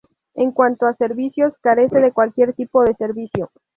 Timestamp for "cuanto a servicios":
0.51-1.53